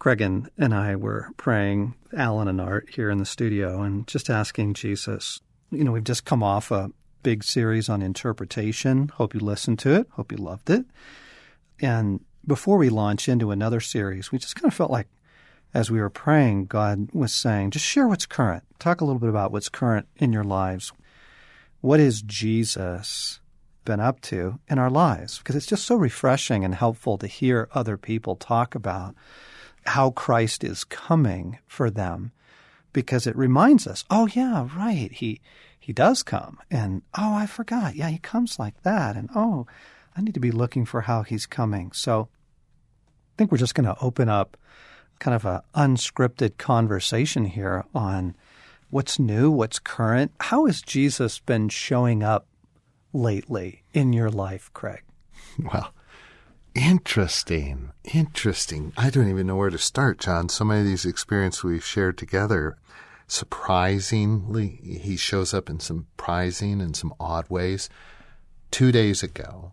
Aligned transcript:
Craig 0.00 0.22
and, 0.22 0.50
and 0.58 0.74
I 0.74 0.96
were 0.96 1.28
praying, 1.36 1.94
Alan 2.16 2.48
and 2.48 2.60
Art 2.60 2.88
here 2.90 3.10
in 3.10 3.18
the 3.18 3.26
studio, 3.26 3.82
and 3.82 4.06
just 4.06 4.30
asking 4.30 4.74
Jesus. 4.74 5.40
You 5.70 5.84
know, 5.84 5.92
we've 5.92 6.02
just 6.02 6.24
come 6.24 6.42
off 6.42 6.70
a 6.70 6.90
big 7.22 7.44
series 7.44 7.90
on 7.90 8.00
interpretation. 8.00 9.08
Hope 9.08 9.34
you 9.34 9.40
listened 9.40 9.78
to 9.80 9.94
it. 9.94 10.08
Hope 10.12 10.32
you 10.32 10.38
loved 10.38 10.70
it. 10.70 10.86
And 11.80 12.24
before 12.46 12.78
we 12.78 12.88
launch 12.88 13.28
into 13.28 13.50
another 13.50 13.78
series, 13.78 14.32
we 14.32 14.38
just 14.38 14.56
kind 14.56 14.66
of 14.66 14.74
felt 14.74 14.90
like 14.90 15.06
as 15.74 15.90
we 15.90 16.00
were 16.00 16.10
praying, 16.10 16.64
God 16.64 17.10
was 17.12 17.34
saying, 17.34 17.72
just 17.72 17.84
share 17.84 18.08
what's 18.08 18.24
current. 18.24 18.64
Talk 18.78 19.02
a 19.02 19.04
little 19.04 19.20
bit 19.20 19.28
about 19.28 19.52
what's 19.52 19.68
current 19.68 20.08
in 20.16 20.32
your 20.32 20.44
lives. 20.44 20.92
What 21.82 22.00
has 22.00 22.22
Jesus 22.22 23.40
been 23.84 24.00
up 24.00 24.22
to 24.22 24.58
in 24.66 24.78
our 24.78 24.90
lives? 24.90 25.38
Because 25.38 25.56
it's 25.56 25.66
just 25.66 25.84
so 25.84 25.94
refreshing 25.96 26.64
and 26.64 26.74
helpful 26.74 27.18
to 27.18 27.26
hear 27.26 27.68
other 27.72 27.98
people 27.98 28.34
talk 28.34 28.74
about 28.74 29.14
how 29.86 30.10
Christ 30.10 30.64
is 30.64 30.84
coming 30.84 31.58
for 31.66 31.90
them 31.90 32.32
because 32.92 33.26
it 33.26 33.36
reminds 33.36 33.86
us, 33.86 34.04
oh 34.10 34.26
yeah, 34.26 34.68
right, 34.76 35.10
he 35.12 35.40
he 35.78 35.92
does 35.92 36.22
come. 36.22 36.58
And 36.70 37.02
oh, 37.18 37.34
I 37.34 37.46
forgot. 37.46 37.96
Yeah, 37.96 38.08
he 38.08 38.18
comes 38.18 38.58
like 38.58 38.82
that. 38.82 39.16
And 39.16 39.30
oh, 39.34 39.66
I 40.16 40.20
need 40.20 40.34
to 40.34 40.40
be 40.40 40.50
looking 40.50 40.84
for 40.84 41.00
how 41.02 41.22
he's 41.22 41.46
coming. 41.46 41.90
So 41.92 42.28
I 42.30 43.32
think 43.38 43.50
we're 43.50 43.58
just 43.58 43.74
going 43.74 43.86
to 43.86 43.96
open 44.00 44.28
up 44.28 44.56
kind 45.18 45.34
of 45.34 45.44
an 45.46 45.60
unscripted 45.74 46.58
conversation 46.58 47.46
here 47.46 47.84
on 47.94 48.36
what's 48.90 49.18
new, 49.18 49.50
what's 49.50 49.78
current. 49.78 50.32
How 50.40 50.66
has 50.66 50.82
Jesus 50.82 51.38
been 51.38 51.68
showing 51.70 52.22
up 52.22 52.46
lately 53.12 53.82
in 53.94 54.12
your 54.12 54.30
life, 54.30 54.70
Craig? 54.74 55.02
Well, 55.58 55.92
Interesting. 56.74 57.90
Interesting. 58.14 58.92
I 58.96 59.10
don't 59.10 59.28
even 59.28 59.46
know 59.46 59.56
where 59.56 59.70
to 59.70 59.78
start, 59.78 60.18
John. 60.18 60.48
So 60.48 60.64
many 60.64 60.80
of 60.80 60.86
these 60.86 61.04
experiences 61.04 61.64
we've 61.64 61.84
shared 61.84 62.16
together, 62.16 62.76
surprisingly, 63.26 64.80
he 64.82 65.16
shows 65.16 65.52
up 65.52 65.68
in 65.68 65.80
some 65.80 66.06
surprising 66.30 66.80
and 66.80 66.94
some 66.94 67.12
odd 67.18 67.50
ways. 67.50 67.88
Two 68.70 68.92
days 68.92 69.20
ago, 69.20 69.72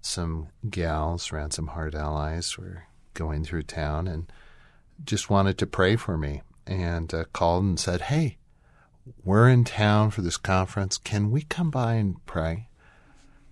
some 0.00 0.48
gals, 0.68 1.30
Ransom 1.30 1.68
Heart 1.68 1.94
Allies, 1.94 2.58
were 2.58 2.84
going 3.12 3.44
through 3.44 3.62
town 3.62 4.08
and 4.08 4.26
just 5.04 5.30
wanted 5.30 5.56
to 5.58 5.68
pray 5.68 5.94
for 5.94 6.18
me 6.18 6.42
and 6.66 7.14
uh, 7.14 7.26
called 7.32 7.62
and 7.62 7.78
said, 7.78 8.00
Hey, 8.00 8.38
we're 9.22 9.48
in 9.48 9.62
town 9.62 10.10
for 10.10 10.22
this 10.22 10.36
conference. 10.36 10.98
Can 10.98 11.30
we 11.30 11.42
come 11.42 11.70
by 11.70 11.94
and 11.94 12.16
pray? 12.26 12.66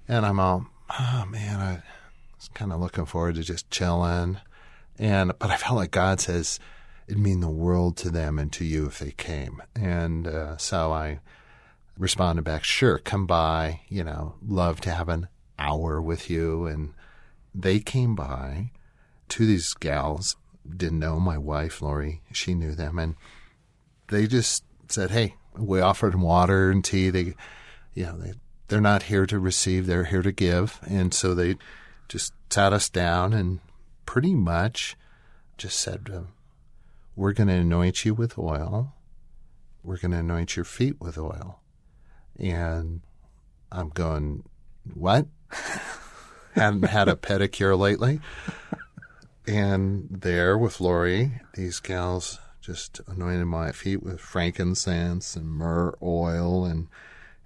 And 0.08 0.26
I'm 0.26 0.40
all, 0.40 0.66
oh 0.98 1.24
man, 1.30 1.60
I 1.60 1.82
was 2.42 2.48
kind 2.54 2.72
of 2.72 2.80
looking 2.80 3.06
forward 3.06 3.36
to 3.36 3.42
just 3.42 3.70
chilling. 3.70 4.38
And 4.98 5.32
but 5.38 5.50
I 5.50 5.56
felt 5.56 5.76
like 5.76 5.90
God 5.90 6.20
says 6.20 6.58
it'd 7.06 7.20
mean 7.20 7.40
the 7.40 7.48
world 7.48 7.96
to 7.98 8.10
them 8.10 8.38
and 8.38 8.52
to 8.52 8.64
you 8.64 8.86
if 8.86 8.98
they 8.98 9.12
came. 9.12 9.62
And 9.74 10.26
uh, 10.26 10.56
so 10.56 10.92
I 10.92 11.20
responded 11.96 12.42
back, 12.42 12.64
sure, 12.64 12.98
come 12.98 13.26
by. 13.26 13.80
You 13.88 14.04
know, 14.04 14.34
love 14.44 14.80
to 14.82 14.90
have 14.90 15.08
an 15.08 15.28
hour 15.58 16.00
with 16.00 16.28
you. 16.28 16.66
And 16.66 16.94
they 17.54 17.80
came 17.80 18.14
by. 18.14 18.70
Two 19.28 19.44
of 19.44 19.48
these 19.48 19.74
gals 19.74 20.36
didn't 20.68 20.98
know 20.98 21.18
my 21.18 21.38
wife, 21.38 21.80
Lori. 21.80 22.22
She 22.32 22.54
knew 22.54 22.74
them, 22.74 22.98
and 22.98 23.16
they 24.08 24.26
just 24.26 24.62
said, 24.88 25.10
"Hey, 25.10 25.36
we 25.56 25.80
offered 25.80 26.12
them 26.12 26.22
water 26.22 26.70
and 26.70 26.84
tea. 26.84 27.08
They, 27.08 27.34
you 27.94 28.04
know, 28.04 28.18
they 28.18 28.34
they're 28.68 28.80
not 28.80 29.04
here 29.04 29.26
to 29.26 29.38
receive; 29.38 29.86
they're 29.86 30.04
here 30.04 30.22
to 30.22 30.32
give." 30.32 30.78
And 30.86 31.14
so 31.14 31.34
they 31.34 31.56
just 32.12 32.34
sat 32.50 32.74
us 32.74 32.90
down 32.90 33.32
and 33.32 33.58
pretty 34.04 34.34
much 34.34 34.96
just 35.56 35.80
said, 35.80 36.10
uh, 36.12 36.20
We're 37.16 37.32
going 37.32 37.48
to 37.48 37.54
anoint 37.54 38.04
you 38.04 38.12
with 38.12 38.38
oil. 38.38 38.92
We're 39.82 39.96
going 39.96 40.10
to 40.10 40.18
anoint 40.18 40.54
your 40.54 40.66
feet 40.66 41.00
with 41.00 41.16
oil. 41.16 41.60
And 42.38 43.00
I'm 43.70 43.88
going, 43.88 44.44
What? 44.92 45.26
Hadn't 46.52 46.84
had 46.84 47.08
a 47.08 47.16
pedicure 47.16 47.78
lately. 47.78 48.20
And 49.46 50.08
there 50.10 50.58
with 50.58 50.82
Lori, 50.82 51.40
these 51.54 51.80
gals 51.80 52.38
just 52.60 53.00
anointed 53.08 53.46
my 53.46 53.72
feet 53.72 54.02
with 54.02 54.20
frankincense 54.20 55.34
and 55.34 55.46
myrrh 55.48 55.94
oil 56.02 56.66
and 56.66 56.88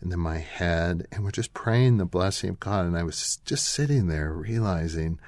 and 0.00 0.12
then 0.12 0.20
my 0.20 0.38
head, 0.38 1.06
and 1.10 1.24
we're 1.24 1.30
just 1.30 1.54
praying 1.54 1.96
the 1.96 2.04
blessing 2.04 2.50
of 2.50 2.60
God. 2.60 2.86
And 2.86 2.96
I 2.96 3.02
was 3.02 3.38
just 3.44 3.66
sitting 3.66 4.08
there 4.08 4.32
realizing, 4.32 5.18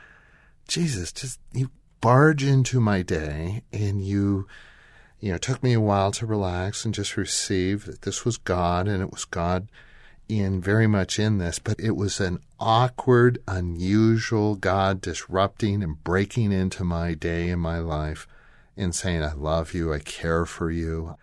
Jesus, 0.67 1.13
just 1.13 1.41
you 1.53 1.71
barge 2.01 2.45
into 2.45 2.81
my 2.81 3.03
day 3.03 3.63
and 3.73 4.05
you, 4.05 4.47
you 5.21 5.31
know, 5.31 5.37
it 5.37 5.43
took 5.43 5.63
me 5.63 5.73
a 5.73 5.81
while 5.81 6.13
to 6.13 6.27
relax 6.27 6.85
and 6.85 6.95
just 6.95 7.17
receive 7.17 7.87
that 7.87 8.03
this 8.03 8.25
was 8.25 8.37
God 8.37 8.87
and 8.87 9.03
it 9.03 9.11
was 9.11 9.25
God 9.25 9.69
in 10.29 10.61
very 10.61 10.87
much 10.87 11.19
in 11.19 11.39
this, 11.39 11.59
but 11.59 11.81
it 11.81 11.97
was 11.97 12.21
an 12.21 12.39
awkward, 12.61 13.39
unusual 13.49 14.55
God 14.55 15.01
disrupting 15.01 15.83
and 15.83 16.03
breaking 16.05 16.53
into 16.53 16.85
my 16.85 17.15
day 17.15 17.49
and 17.49 17.61
my 17.61 17.79
life 17.79 18.29
and 18.77 18.95
saying, 18.95 19.23
I 19.23 19.33
love 19.33 19.73
you, 19.73 19.93
I 19.93 19.99
care 19.99 20.45
for 20.45 20.71
you, 20.71 21.17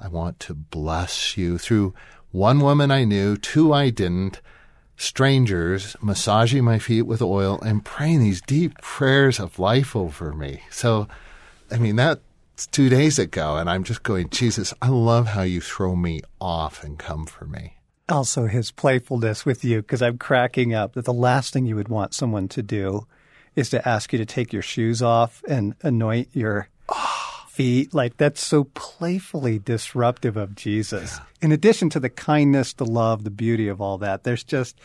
I 0.00 0.08
want 0.08 0.38
to 0.40 0.54
bless 0.54 1.36
you 1.36 1.58
through 1.58 1.94
one 2.32 2.60
woman 2.60 2.90
I 2.90 3.04
knew, 3.04 3.36
two 3.36 3.72
I 3.72 3.90
didn't, 3.90 4.40
strangers 4.96 5.96
massaging 6.02 6.64
my 6.64 6.78
feet 6.78 7.02
with 7.02 7.22
oil 7.22 7.60
and 7.60 7.84
praying 7.84 8.20
these 8.20 8.40
deep 8.40 8.78
prayers 8.80 9.38
of 9.38 9.58
life 9.58 9.94
over 9.94 10.32
me. 10.32 10.62
So, 10.70 11.08
I 11.70 11.78
mean, 11.78 11.96
that's 11.96 12.20
two 12.70 12.88
days 12.88 13.18
ago, 13.18 13.56
and 13.56 13.68
I'm 13.68 13.84
just 13.84 14.02
going, 14.02 14.30
Jesus, 14.30 14.72
I 14.80 14.88
love 14.88 15.28
how 15.28 15.42
you 15.42 15.60
throw 15.60 15.94
me 15.94 16.22
off 16.40 16.82
and 16.82 16.98
come 16.98 17.26
for 17.26 17.44
me. 17.44 17.76
Also, 18.08 18.46
his 18.46 18.70
playfulness 18.70 19.46
with 19.46 19.64
you, 19.64 19.82
because 19.82 20.02
I'm 20.02 20.18
cracking 20.18 20.74
up 20.74 20.94
that 20.94 21.04
the 21.04 21.12
last 21.12 21.52
thing 21.52 21.66
you 21.66 21.76
would 21.76 21.88
want 21.88 22.14
someone 22.14 22.48
to 22.48 22.62
do 22.62 23.06
is 23.54 23.70
to 23.70 23.86
ask 23.88 24.12
you 24.12 24.18
to 24.18 24.26
take 24.26 24.52
your 24.52 24.62
shoes 24.62 25.02
off 25.02 25.42
and 25.48 25.74
anoint 25.82 26.28
your. 26.32 26.68
Feet. 27.52 27.92
Like 27.92 28.16
that's 28.16 28.42
so 28.42 28.64
playfully 28.64 29.58
disruptive 29.58 30.38
of 30.38 30.54
Jesus. 30.54 31.18
Yeah. 31.18 31.24
In 31.42 31.52
addition 31.52 31.90
to 31.90 32.00
the 32.00 32.08
kindness, 32.08 32.72
the 32.72 32.86
love, 32.86 33.24
the 33.24 33.30
beauty 33.30 33.68
of 33.68 33.80
all 33.80 33.98
that, 33.98 34.24
there's 34.24 34.42
just, 34.42 34.80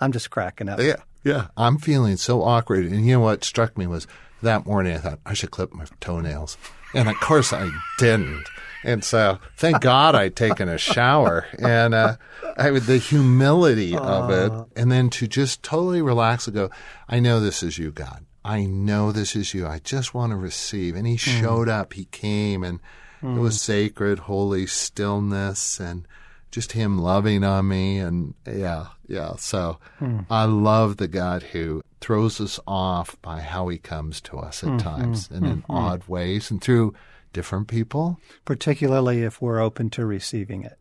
I'm 0.00 0.12
just 0.12 0.30
cracking 0.30 0.68
up. 0.68 0.78
Yeah. 0.78 0.96
Yeah. 1.24 1.48
I'm 1.56 1.78
feeling 1.78 2.16
so 2.16 2.42
awkward. 2.42 2.86
And 2.86 3.04
you 3.04 3.14
know 3.14 3.20
what 3.20 3.42
struck 3.42 3.76
me 3.76 3.88
was 3.88 4.06
that 4.40 4.66
morning 4.66 4.94
I 4.94 4.98
thought 4.98 5.18
I 5.26 5.34
should 5.34 5.50
clip 5.50 5.72
my 5.72 5.84
toenails. 5.98 6.56
And 6.94 7.08
of 7.08 7.16
course 7.16 7.52
I 7.52 7.68
didn't. 7.98 8.44
And 8.84 9.02
so 9.02 9.38
thank 9.56 9.80
God 9.80 10.14
I'd 10.14 10.36
taken 10.36 10.68
a 10.68 10.78
shower 10.78 11.46
and, 11.58 11.92
uh, 11.92 12.16
I 12.56 12.70
would 12.70 12.84
the 12.84 12.98
humility 12.98 13.96
of 13.96 14.30
it. 14.30 14.52
And 14.76 14.92
then 14.92 15.10
to 15.10 15.26
just 15.26 15.62
totally 15.64 16.02
relax 16.02 16.46
and 16.46 16.54
go, 16.54 16.70
I 17.08 17.18
know 17.18 17.40
this 17.40 17.64
is 17.64 17.78
you, 17.78 17.90
God. 17.90 18.24
I 18.44 18.64
know 18.64 19.12
this 19.12 19.36
is 19.36 19.54
you. 19.54 19.66
I 19.66 19.78
just 19.78 20.14
want 20.14 20.30
to 20.30 20.36
receive. 20.36 20.96
And 20.96 21.06
he 21.06 21.16
mm. 21.16 21.40
showed 21.40 21.68
up. 21.68 21.92
He 21.92 22.06
came 22.06 22.64
and 22.64 22.80
mm. 23.22 23.36
it 23.36 23.40
was 23.40 23.54
hmm. 23.54 23.72
sacred, 23.72 24.20
holy 24.20 24.66
stillness 24.66 25.78
and 25.78 26.06
just 26.50 26.72
him 26.72 26.98
loving 26.98 27.44
on 27.44 27.68
me. 27.68 27.98
And 27.98 28.34
yeah, 28.46 28.88
yeah. 29.06 29.36
So 29.36 29.78
mm. 30.00 30.26
I 30.28 30.44
love 30.44 30.96
the 30.96 31.08
God 31.08 31.42
who 31.42 31.82
throws 32.00 32.40
us 32.40 32.58
off 32.66 33.16
by 33.22 33.40
how 33.40 33.68
he 33.68 33.78
comes 33.78 34.20
to 34.22 34.38
us 34.38 34.62
at 34.62 34.70
mm-hmm. 34.70 34.78
times 34.78 35.28
and 35.30 35.46
in 35.46 35.62
mm-hmm. 35.62 35.72
odd 35.72 36.08
ways 36.08 36.50
and 36.50 36.60
through 36.60 36.94
different 37.32 37.68
people. 37.68 38.18
Particularly 38.44 39.22
if 39.22 39.40
we're 39.40 39.60
open 39.60 39.88
to 39.90 40.04
receiving 40.04 40.64
it. 40.64 40.78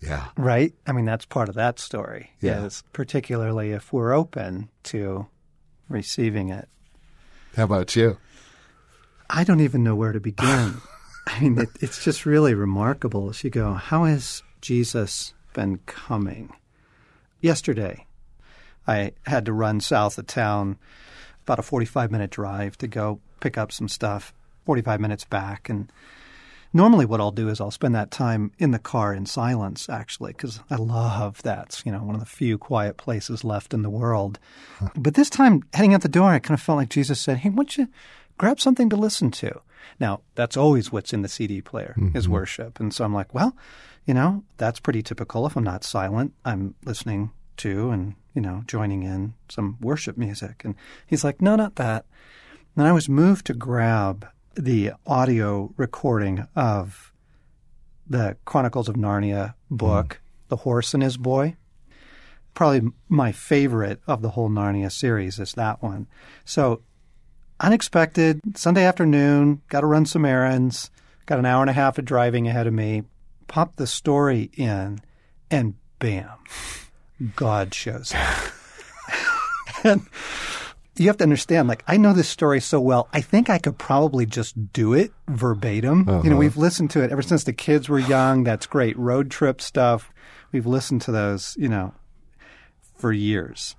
Yeah. 0.00 0.28
Right? 0.36 0.74
I 0.86 0.92
mean, 0.92 1.04
that's 1.04 1.26
part 1.26 1.48
of 1.48 1.54
that 1.54 1.78
story. 1.78 2.32
Yeah. 2.40 2.64
Is 2.64 2.82
particularly 2.92 3.70
if 3.70 3.92
we're 3.92 4.12
open 4.12 4.68
to 4.84 5.28
receiving 5.88 6.48
it. 6.48 6.68
How 7.56 7.64
about 7.64 7.94
you? 7.96 8.18
I 9.28 9.44
don't 9.44 9.60
even 9.60 9.84
know 9.84 9.94
where 9.94 10.12
to 10.12 10.20
begin. 10.20 10.76
I 11.26 11.40
mean, 11.40 11.58
it, 11.58 11.68
it's 11.80 12.04
just 12.04 12.26
really 12.26 12.54
remarkable 12.54 13.28
as 13.30 13.44
you 13.44 13.50
go, 13.50 13.74
how 13.74 14.04
has 14.04 14.42
Jesus 14.60 15.34
been 15.52 15.78
coming? 15.86 16.52
Yesterday, 17.40 18.06
I 18.86 19.12
had 19.26 19.44
to 19.46 19.52
run 19.52 19.80
south 19.80 20.18
of 20.18 20.26
town, 20.26 20.78
about 21.44 21.58
a 21.58 21.62
45 21.62 22.10
minute 22.10 22.30
drive 22.30 22.78
to 22.78 22.86
go 22.86 23.20
pick 23.40 23.58
up 23.58 23.70
some 23.70 23.88
stuff, 23.88 24.32
45 24.64 25.00
minutes 25.00 25.24
back. 25.24 25.68
And 25.68 25.92
normally 26.72 27.06
what 27.06 27.20
I'll 27.20 27.30
do 27.30 27.48
is 27.48 27.60
I'll 27.60 27.70
spend 27.70 27.94
that 27.94 28.10
time 28.10 28.52
in 28.58 28.70
the 28.70 28.78
car 28.78 29.14
in 29.14 29.26
silence, 29.26 29.88
actually, 29.88 30.32
because 30.32 30.60
I 30.70 30.76
love 30.76 31.42
that. 31.42 31.66
It's, 31.66 31.86
you 31.86 31.92
know, 31.92 32.02
one 32.02 32.14
of 32.14 32.20
the 32.20 32.26
few 32.26 32.58
quiet 32.58 32.96
places 32.96 33.44
left 33.44 33.74
in 33.74 33.82
the 33.82 33.90
world. 33.90 34.38
Huh. 34.78 34.88
But 34.96 35.14
this 35.14 35.30
time, 35.30 35.62
heading 35.74 35.94
out 35.94 36.02
the 36.02 36.08
door, 36.08 36.30
I 36.30 36.38
kind 36.38 36.58
of 36.58 36.62
felt 36.62 36.76
like 36.76 36.88
Jesus 36.88 37.20
said, 37.20 37.38
hey, 37.38 37.50
why 37.50 37.56
don't 37.56 37.76
you 37.76 37.88
grab 38.38 38.60
something 38.60 38.88
to 38.90 38.96
listen 38.96 39.30
to? 39.32 39.60
Now, 40.00 40.20
that's 40.34 40.56
always 40.56 40.90
what's 40.90 41.12
in 41.12 41.22
the 41.22 41.28
CD 41.28 41.60
player 41.60 41.94
mm-hmm. 41.98 42.16
is 42.16 42.28
worship. 42.28 42.80
And 42.80 42.94
so 42.94 43.04
I'm 43.04 43.14
like, 43.14 43.34
well, 43.34 43.56
you 44.06 44.14
know, 44.14 44.44
that's 44.56 44.80
pretty 44.80 45.02
typical. 45.02 45.46
If 45.46 45.56
I'm 45.56 45.64
not 45.64 45.84
silent, 45.84 46.32
I'm 46.44 46.74
listening 46.84 47.30
to 47.58 47.90
and, 47.90 48.14
you 48.34 48.40
know, 48.40 48.64
joining 48.66 49.02
in 49.02 49.34
some 49.48 49.76
worship 49.80 50.16
music. 50.16 50.62
And 50.64 50.74
he's 51.06 51.24
like, 51.24 51.40
no, 51.42 51.56
not 51.56 51.76
that. 51.76 52.06
And 52.76 52.86
I 52.86 52.92
was 52.92 53.08
moved 53.08 53.46
to 53.46 53.54
grab 53.54 54.26
the 54.54 54.92
audio 55.06 55.72
recording 55.76 56.46
of 56.54 57.12
the 58.06 58.36
Chronicles 58.44 58.88
of 58.88 58.96
Narnia 58.96 59.54
book, 59.70 60.20
mm. 60.20 60.48
The 60.48 60.56
Horse 60.56 60.94
and 60.94 61.02
His 61.02 61.16
Boy. 61.16 61.56
Probably 62.54 62.90
my 63.08 63.32
favorite 63.32 64.00
of 64.06 64.20
the 64.20 64.30
whole 64.30 64.50
Narnia 64.50 64.92
series 64.92 65.38
is 65.38 65.54
that 65.54 65.82
one. 65.82 66.06
So, 66.44 66.82
unexpected, 67.60 68.40
Sunday 68.54 68.84
afternoon, 68.84 69.62
got 69.68 69.80
to 69.80 69.86
run 69.86 70.04
some 70.04 70.24
errands, 70.24 70.90
got 71.24 71.38
an 71.38 71.46
hour 71.46 71.62
and 71.62 71.70
a 71.70 71.74
half 71.74 71.96
of 71.98 72.04
driving 72.04 72.46
ahead 72.46 72.66
of 72.66 72.74
me, 72.74 73.04
pop 73.48 73.76
the 73.76 73.86
story 73.86 74.50
in, 74.54 75.00
and 75.50 75.74
bam, 75.98 76.28
God 77.36 77.72
shows 77.72 78.12
up. 78.14 78.52
and 79.84 80.06
you 80.96 81.06
have 81.06 81.16
to 81.18 81.24
understand, 81.24 81.68
like, 81.68 81.84
I 81.86 81.96
know 81.96 82.12
this 82.12 82.28
story 82.28 82.60
so 82.60 82.80
well. 82.80 83.08
I 83.12 83.20
think 83.20 83.48
I 83.48 83.58
could 83.58 83.78
probably 83.78 84.26
just 84.26 84.72
do 84.72 84.92
it 84.92 85.12
verbatim. 85.28 86.08
Uh-huh. 86.08 86.22
You 86.22 86.30
know, 86.30 86.36
uh-huh. 86.36 86.40
we've 86.40 86.56
listened 86.56 86.90
to 86.90 87.02
it 87.02 87.10
ever 87.10 87.22
since 87.22 87.44
the 87.44 87.52
kids 87.52 87.88
were 87.88 87.98
young. 87.98 88.44
That's 88.44 88.66
great 88.66 88.96
road 88.98 89.30
trip 89.30 89.60
stuff. 89.60 90.12
We've 90.52 90.66
listened 90.66 91.00
to 91.02 91.12
those, 91.12 91.56
you 91.58 91.68
know, 91.68 91.94
for 92.96 93.12
years. 93.12 93.74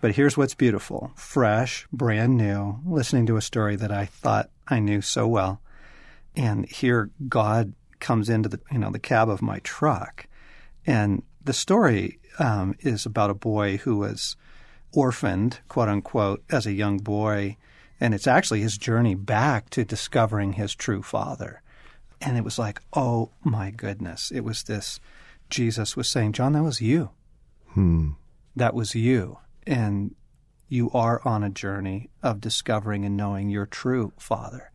But 0.00 0.16
here's 0.16 0.36
what's 0.36 0.54
beautiful 0.54 1.12
fresh, 1.14 1.86
brand 1.92 2.36
new, 2.36 2.80
listening 2.86 3.26
to 3.26 3.36
a 3.36 3.42
story 3.42 3.76
that 3.76 3.92
I 3.92 4.06
thought 4.06 4.50
I 4.68 4.80
knew 4.80 5.00
so 5.00 5.26
well. 5.26 5.60
And 6.34 6.66
here 6.66 7.10
God 7.28 7.74
comes 8.00 8.28
into 8.28 8.48
the, 8.48 8.60
you 8.70 8.78
know, 8.78 8.90
the 8.90 8.98
cab 8.98 9.28
of 9.28 9.42
my 9.42 9.60
truck. 9.60 10.26
And 10.86 11.22
the 11.44 11.52
story 11.52 12.18
um, 12.38 12.74
is 12.80 13.06
about 13.06 13.30
a 13.30 13.34
boy 13.34 13.76
who 13.78 13.96
was 13.96 14.36
orphaned, 14.92 15.60
quote 15.68 15.88
unquote, 15.88 16.42
as 16.50 16.66
a 16.66 16.72
young 16.72 16.98
boy. 16.98 17.56
And 18.00 18.14
it's 18.14 18.26
actually 18.26 18.60
his 18.60 18.76
journey 18.76 19.14
back 19.14 19.70
to 19.70 19.84
discovering 19.84 20.54
his 20.54 20.74
true 20.74 21.02
father. 21.02 21.62
And 22.20 22.36
it 22.36 22.44
was 22.44 22.58
like, 22.58 22.80
oh 22.92 23.30
my 23.42 23.70
goodness. 23.70 24.30
It 24.30 24.40
was 24.40 24.62
this 24.64 25.00
Jesus 25.50 25.96
was 25.96 26.08
saying, 26.08 26.32
John, 26.32 26.54
that 26.54 26.62
was 26.62 26.80
you. 26.80 27.10
Hmm. 27.68 28.12
That 28.56 28.74
was 28.74 28.94
you. 28.94 29.38
And 29.66 30.14
you 30.68 30.90
are 30.92 31.20
on 31.26 31.44
a 31.44 31.50
journey 31.50 32.08
of 32.22 32.40
discovering 32.40 33.04
and 33.04 33.16
knowing 33.16 33.50
your 33.50 33.66
true 33.66 34.12
father. 34.18 34.70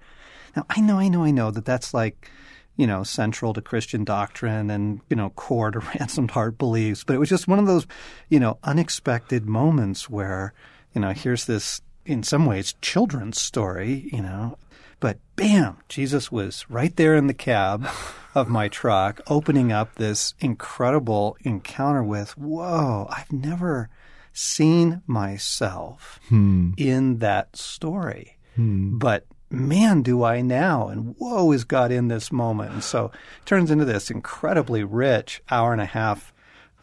Now, 0.55 0.65
I 0.69 0.81
know, 0.81 0.99
I 0.99 1.07
know, 1.07 1.23
I 1.23 1.31
know 1.31 1.51
that 1.51 1.65
that's 1.65 1.93
like 1.93 2.29
you 2.77 2.87
know, 2.87 3.03
central 3.03 3.53
to 3.53 3.61
Christian 3.61 4.03
doctrine 4.03 4.69
and, 4.69 5.01
you 5.09 5.15
know, 5.15 5.31
core 5.31 5.71
to 5.71 5.79
ransomed 5.99 6.31
heart 6.31 6.57
beliefs. 6.57 7.03
But 7.03 7.15
it 7.15 7.19
was 7.19 7.29
just 7.29 7.47
one 7.47 7.59
of 7.59 7.67
those, 7.67 7.85
you 8.29 8.39
know, 8.39 8.57
unexpected 8.63 9.45
moments 9.45 10.09
where, 10.09 10.53
you 10.93 11.01
know, 11.01 11.11
here's 11.11 11.45
this, 11.45 11.81
in 12.05 12.23
some 12.23 12.45
ways, 12.45 12.75
children's 12.81 13.41
story, 13.41 14.09
you 14.13 14.21
know, 14.21 14.57
but 14.99 15.19
bam, 15.35 15.77
Jesus 15.89 16.31
was 16.31 16.65
right 16.69 16.95
there 16.95 17.15
in 17.15 17.27
the 17.27 17.33
cab 17.33 17.87
of 18.35 18.49
my 18.49 18.67
truck, 18.67 19.21
opening 19.27 19.71
up 19.71 19.95
this 19.95 20.33
incredible 20.39 21.37
encounter 21.41 22.03
with, 22.03 22.37
whoa, 22.37 23.07
I've 23.09 23.31
never 23.31 23.89
seen 24.33 25.01
myself 25.07 26.19
hmm. 26.29 26.71
in 26.77 27.17
that 27.17 27.55
story. 27.55 28.37
Hmm. 28.55 28.97
But 28.97 29.25
man, 29.49 30.01
do 30.01 30.23
I 30.23 30.41
now? 30.41 30.87
And 30.87 31.15
whoa, 31.17 31.51
is 31.51 31.63
God 31.63 31.91
in 31.91 32.07
this 32.07 32.31
moment? 32.31 32.71
And 32.71 32.83
so 32.83 33.05
it 33.05 33.45
turns 33.45 33.71
into 33.71 33.85
this 33.85 34.11
incredibly 34.11 34.83
rich 34.83 35.41
hour 35.49 35.71
and 35.71 35.81
a 35.81 35.85
half. 35.85 36.33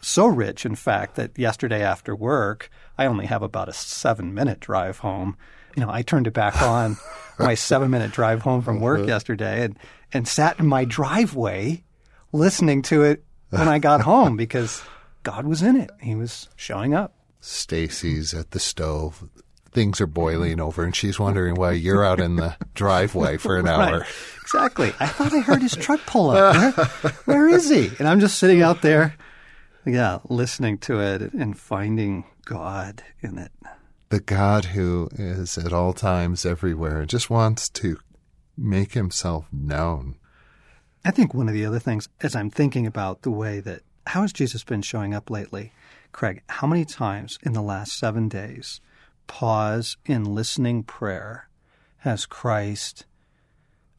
So 0.00 0.26
rich, 0.26 0.66
in 0.66 0.74
fact, 0.74 1.16
that 1.16 1.38
yesterday 1.38 1.82
after 1.82 2.14
work, 2.14 2.70
I 2.98 3.06
only 3.06 3.26
have 3.26 3.42
about 3.42 3.68
a 3.68 3.72
seven 3.72 4.34
minute 4.34 4.60
drive 4.60 4.98
home. 4.98 5.36
You 5.76 5.84
know, 5.84 5.90
I 5.90 6.02
turned 6.02 6.26
it 6.26 6.34
back 6.34 6.60
on 6.62 6.96
my 7.38 7.54
seven 7.54 7.90
minute 7.90 8.12
drive 8.12 8.42
home 8.42 8.62
from 8.62 8.80
work 8.80 9.00
uh-huh. 9.00 9.08
yesterday 9.08 9.64
and, 9.64 9.78
and 10.12 10.28
sat 10.28 10.58
in 10.58 10.66
my 10.66 10.84
driveway 10.84 11.82
listening 12.32 12.82
to 12.82 13.02
it 13.02 13.24
when 13.50 13.68
I 13.68 13.78
got 13.78 14.02
home 14.02 14.36
because 14.38 14.82
God 15.22 15.46
was 15.46 15.62
in 15.62 15.76
it. 15.76 15.90
He 16.00 16.14
was 16.14 16.48
showing 16.56 16.94
up. 16.94 17.14
Stasi's 17.40 18.32
at 18.32 18.52
the 18.52 18.60
stove 18.60 19.28
things 19.74 20.00
are 20.00 20.06
boiling 20.06 20.60
over 20.60 20.84
and 20.84 20.94
she's 20.94 21.18
wondering 21.18 21.56
why 21.56 21.72
you're 21.72 22.04
out 22.04 22.20
in 22.20 22.36
the 22.36 22.56
driveway 22.74 23.36
for 23.36 23.58
an 23.58 23.68
hour. 23.68 23.98
Right. 23.98 24.08
Exactly. 24.42 24.92
I 25.00 25.06
thought 25.06 25.34
I 25.34 25.40
heard 25.40 25.62
his 25.62 25.76
truck 25.76 26.00
pull 26.06 26.30
up. 26.30 26.76
Where, 26.76 27.12
where 27.24 27.48
is 27.48 27.68
he? 27.68 27.90
And 27.98 28.08
I'm 28.08 28.20
just 28.20 28.38
sitting 28.38 28.62
out 28.62 28.82
there, 28.82 29.16
yeah, 29.84 30.20
listening 30.28 30.78
to 30.78 31.00
it 31.00 31.32
and 31.32 31.58
finding 31.58 32.24
God 32.44 33.02
in 33.20 33.36
it. 33.36 33.50
The 34.10 34.20
God 34.20 34.66
who 34.66 35.08
is 35.18 35.58
at 35.58 35.72
all 35.72 35.92
times 35.92 36.46
everywhere 36.46 37.00
and 37.00 37.10
just 37.10 37.28
wants 37.28 37.68
to 37.70 37.98
make 38.56 38.92
himself 38.92 39.46
known. 39.52 40.16
I 41.04 41.10
think 41.10 41.34
one 41.34 41.48
of 41.48 41.54
the 41.54 41.66
other 41.66 41.80
things, 41.80 42.08
as 42.22 42.36
I'm 42.36 42.50
thinking 42.50 42.86
about 42.86 43.22
the 43.22 43.30
way 43.30 43.60
that, 43.60 43.82
how 44.06 44.22
has 44.22 44.32
Jesus 44.32 44.62
been 44.62 44.82
showing 44.82 45.14
up 45.14 45.30
lately? 45.30 45.72
Craig, 46.12 46.42
how 46.48 46.66
many 46.68 46.84
times 46.84 47.38
in 47.42 47.54
the 47.54 47.62
last 47.62 47.98
seven 47.98 48.28
days 48.28 48.80
pause 49.26 49.96
in 50.04 50.24
listening 50.24 50.82
prayer 50.82 51.48
has 51.98 52.26
Christ 52.26 53.06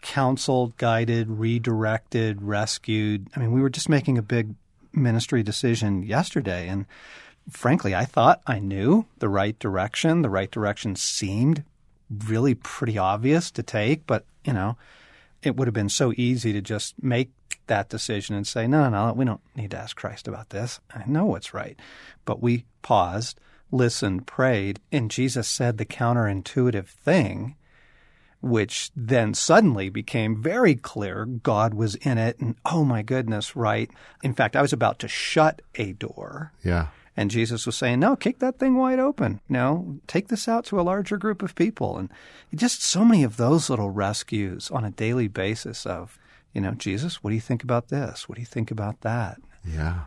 counseled, 0.01 0.77
guided, 0.77 1.29
redirected, 1.29 2.41
rescued. 2.41 3.27
I 3.35 3.39
mean, 3.39 3.51
we 3.51 3.61
were 3.61 3.69
just 3.69 3.89
making 3.89 4.17
a 4.17 4.21
big 4.21 4.53
ministry 4.93 5.41
decision 5.41 6.03
yesterday, 6.03 6.67
and 6.67 6.85
frankly, 7.49 7.95
I 7.95 8.05
thought 8.05 8.41
I 8.45 8.59
knew 8.59 9.05
the 9.17 9.29
right 9.29 9.57
direction. 9.57 10.21
The 10.21 10.29
right 10.29 10.49
direction 10.49 10.95
seemed 10.95 11.63
really 12.27 12.53
pretty 12.53 12.97
obvious 12.97 13.49
to 13.51 13.63
take, 13.63 14.05
but 14.05 14.25
you 14.43 14.53
know, 14.53 14.77
it 15.41 15.55
would 15.55 15.67
have 15.67 15.73
been 15.73 15.89
so 15.89 16.13
easy 16.15 16.53
to 16.53 16.61
just 16.61 17.01
make 17.01 17.31
that 17.67 17.89
decision 17.89 18.35
and 18.35 18.45
say, 18.45 18.67
no, 18.67 18.87
no, 18.89 19.07
no, 19.07 19.13
we 19.13 19.25
don't 19.25 19.41
need 19.55 19.71
to 19.71 19.77
ask 19.77 19.95
Christ 19.95 20.27
about 20.27 20.49
this. 20.49 20.79
I 20.93 21.03
know 21.07 21.25
what's 21.25 21.53
right. 21.53 21.79
But 22.25 22.41
we 22.41 22.65
paused 22.81 23.39
listened, 23.71 24.27
prayed, 24.27 24.79
and 24.91 25.11
Jesus 25.11 25.47
said 25.47 25.77
the 25.77 25.85
counterintuitive 25.85 26.87
thing, 26.87 27.55
which 28.41 28.91
then 28.95 29.33
suddenly 29.33 29.89
became 29.89 30.41
very 30.41 30.75
clear 30.75 31.25
God 31.25 31.73
was 31.73 31.95
in 31.95 32.17
it. 32.17 32.39
And 32.39 32.55
oh 32.65 32.83
my 32.83 33.01
goodness, 33.01 33.55
right. 33.55 33.89
In 34.23 34.33
fact, 34.33 34.55
I 34.55 34.61
was 34.61 34.73
about 34.73 34.99
to 34.99 35.07
shut 35.07 35.61
a 35.75 35.93
door. 35.93 36.51
Yeah. 36.63 36.87
And 37.17 37.31
Jesus 37.31 37.65
was 37.65 37.77
saying, 37.77 38.01
no, 38.01 38.15
kick 38.15 38.39
that 38.39 38.59
thing 38.59 38.75
wide 38.75 38.99
open. 38.99 39.39
No, 39.47 39.99
take 40.05 40.27
this 40.27 40.47
out 40.47 40.65
to 40.65 40.79
a 40.79 40.83
larger 40.83 41.17
group 41.17 41.41
of 41.41 41.55
people. 41.55 41.97
And 41.97 42.09
just 42.53 42.83
so 42.83 43.05
many 43.05 43.23
of 43.23 43.37
those 43.37 43.69
little 43.69 43.89
rescues 43.89 44.69
on 44.69 44.83
a 44.83 44.91
daily 44.91 45.29
basis 45.29 45.85
of, 45.85 46.19
you 46.53 46.61
know, 46.61 46.71
Jesus, 46.71 47.23
what 47.23 47.29
do 47.29 47.35
you 47.35 47.41
think 47.41 47.63
about 47.63 47.87
this? 47.87 48.27
What 48.27 48.35
do 48.35 48.41
you 48.41 48.45
think 48.45 48.69
about 48.69 49.01
that? 49.01 49.37
Yeah. 49.65 50.01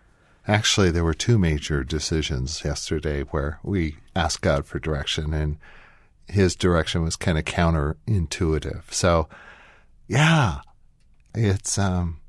Actually, 0.48 0.90
there 0.90 1.04
were 1.04 1.12
two 1.12 1.38
major 1.38 1.84
decisions 1.84 2.64
yesterday 2.64 3.20
where 3.20 3.60
we 3.62 3.98
asked 4.16 4.40
God 4.40 4.64
for 4.64 4.78
direction, 4.78 5.34
and 5.34 5.58
His 6.26 6.56
direction 6.56 7.02
was 7.02 7.16
kind 7.16 7.36
of 7.36 7.44
counterintuitive. 7.44 8.90
So, 8.90 9.28
yeah, 10.06 10.60
it's 11.34 11.76
um, 11.76 12.20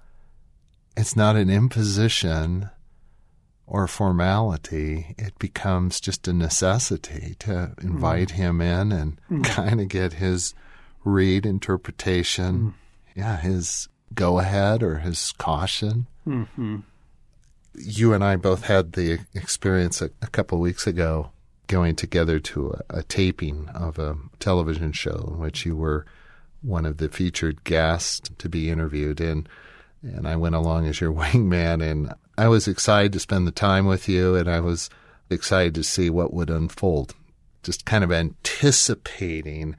it's 0.97 1.15
not 1.15 1.38
an 1.38 1.49
imposition 1.49 2.69
or 3.65 3.88
formality. 3.88 5.15
It 5.17 5.39
becomes 5.39 6.01
just 6.01 6.27
a 6.27 6.33
necessity 6.33 7.38
to 7.39 7.71
invite 7.81 8.29
mm. 8.29 8.31
Him 8.31 8.59
in 8.59 8.91
and 8.91 9.21
mm. 9.31 9.45
kind 9.45 9.79
of 9.79 9.88
get 9.88 10.13
His 10.13 10.53
read 11.05 11.45
interpretation. 11.45 12.59
Mm. 12.59 12.73
Yeah, 13.15 13.38
His 13.38 13.88
go 14.13 14.39
ahead 14.39 14.83
or 14.83 14.97
His 14.97 15.31
caution. 15.38 16.07
Mm-hmm 16.27 16.79
you 17.73 18.13
and 18.13 18.23
I 18.23 18.35
both 18.35 18.63
had 18.63 18.93
the 18.93 19.19
experience 19.33 20.01
a, 20.01 20.11
a 20.21 20.27
couple 20.27 20.59
weeks 20.59 20.88
ago 20.88 21.31
going 21.67 21.95
together 21.95 22.39
to 22.39 22.71
a, 22.71 22.97
a, 22.99 23.03
taping 23.03 23.69
of 23.69 23.99
a 23.99 24.17
television 24.39 24.91
show 24.91 25.29
in 25.33 25.39
which 25.39 25.65
you 25.65 25.75
were 25.75 26.05
one 26.61 26.85
of 26.85 26.97
the 26.97 27.09
featured 27.09 27.63
guests 27.63 28.29
to 28.38 28.49
be 28.49 28.69
interviewed 28.69 29.21
and 29.21 29.47
and 30.01 30.27
I 30.27 30.35
went 30.38 30.55
along 30.55 30.88
as 30.88 30.99
your 30.99 31.13
wingman 31.13 31.83
and 31.83 32.13
I 32.38 32.47
was 32.47 32.67
excited 32.67 33.13
to 33.13 33.19
spend 33.19 33.45
the 33.45 33.51
time 33.51 33.85
with 33.85 34.07
you 34.07 34.35
and 34.35 34.49
I 34.49 34.61
was 34.61 34.89
excited 35.29 35.75
to 35.75 35.83
see 35.83 36.09
what 36.09 36.33
would 36.33 36.49
unfold. 36.49 37.13
Just 37.63 37.85
kind 37.85 38.03
of 38.03 38.11
anticipating 38.11 39.75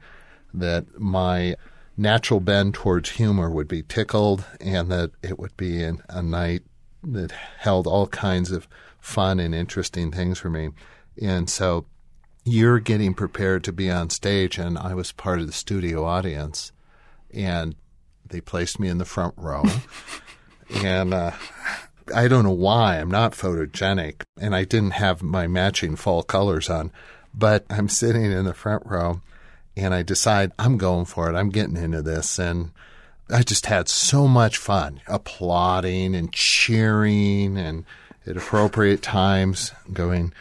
that 0.53 0.99
my 0.99 1.55
natural 1.97 2.39
bend 2.39 2.73
towards 2.73 3.11
humor 3.11 3.49
would 3.49 3.67
be 3.67 3.83
tickled, 3.83 4.45
and 4.59 4.91
that 4.91 5.11
it 5.21 5.39
would 5.39 5.55
be 5.57 5.81
in 5.83 6.01
a 6.09 6.21
night 6.21 6.63
that 7.03 7.31
held 7.31 7.87
all 7.87 8.07
kinds 8.07 8.51
of 8.51 8.67
fun 8.99 9.39
and 9.39 9.55
interesting 9.55 10.11
things 10.11 10.39
for 10.39 10.49
me. 10.49 10.69
And 11.21 11.49
so 11.49 11.85
you're 12.43 12.79
getting 12.79 13.13
prepared 13.13 13.63
to 13.65 13.73
be 13.73 13.89
on 13.89 14.09
stage, 14.09 14.57
and 14.57 14.77
I 14.77 14.93
was 14.93 15.11
part 15.11 15.39
of 15.39 15.47
the 15.47 15.53
studio 15.53 16.05
audience, 16.05 16.71
and 17.33 17.75
they 18.27 18.41
placed 18.41 18.79
me 18.79 18.87
in 18.87 18.97
the 18.97 19.05
front 19.05 19.33
row. 19.37 19.63
and 20.83 21.13
uh, 21.13 21.31
I 22.13 22.27
don't 22.27 22.43
know 22.43 22.51
why 22.51 22.99
I'm 22.99 23.11
not 23.11 23.33
photogenic, 23.33 24.23
and 24.39 24.55
I 24.55 24.63
didn't 24.63 24.91
have 24.91 25.21
my 25.21 25.47
matching 25.47 25.95
fall 25.95 26.23
colors 26.23 26.69
on, 26.69 26.91
but 27.33 27.65
I'm 27.69 27.89
sitting 27.89 28.25
in 28.31 28.45
the 28.45 28.53
front 28.53 28.85
row, 28.85 29.21
and 29.77 29.93
I 29.93 30.01
decide 30.01 30.51
I'm 30.57 30.77
going 30.77 31.05
for 31.05 31.29
it. 31.29 31.35
I'm 31.35 31.49
getting 31.49 31.77
into 31.77 32.01
this, 32.01 32.39
and 32.39 32.71
I 33.31 33.43
just 33.43 33.65
had 33.65 33.87
so 33.87 34.27
much 34.27 34.57
fun 34.57 35.01
applauding 35.07 36.15
and 36.15 36.31
cheering, 36.33 37.57
and 37.57 37.85
at 38.25 38.37
appropriate 38.37 39.01
times 39.01 39.71
going, 39.91 40.33